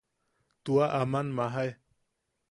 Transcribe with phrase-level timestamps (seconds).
[0.69, 1.69] Tua, aman majae.